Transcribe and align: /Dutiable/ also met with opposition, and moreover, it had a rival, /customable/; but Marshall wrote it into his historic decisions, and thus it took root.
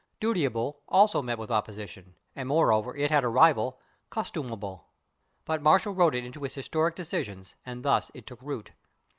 /Dutiable/ 0.19 0.77
also 0.87 1.21
met 1.21 1.37
with 1.37 1.51
opposition, 1.51 2.15
and 2.35 2.49
moreover, 2.49 2.95
it 2.95 3.11
had 3.11 3.23
a 3.23 3.27
rival, 3.27 3.79
/customable/; 4.09 4.85
but 5.45 5.61
Marshall 5.61 5.93
wrote 5.93 6.15
it 6.15 6.25
into 6.25 6.41
his 6.41 6.55
historic 6.55 6.95
decisions, 6.95 7.53
and 7.67 7.83
thus 7.85 8.09
it 8.15 8.25
took 8.25 8.41
root. 8.41 8.71